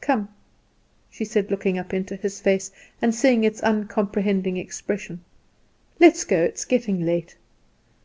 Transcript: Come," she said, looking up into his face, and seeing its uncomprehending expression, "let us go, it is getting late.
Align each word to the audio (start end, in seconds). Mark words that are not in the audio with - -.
Come," 0.00 0.28
she 1.10 1.24
said, 1.24 1.50
looking 1.50 1.76
up 1.76 1.92
into 1.92 2.14
his 2.14 2.38
face, 2.38 2.70
and 3.02 3.12
seeing 3.12 3.42
its 3.42 3.60
uncomprehending 3.60 4.56
expression, 4.56 5.24
"let 5.98 6.12
us 6.12 6.22
go, 6.22 6.40
it 6.44 6.54
is 6.54 6.64
getting 6.64 7.04
late. 7.04 7.34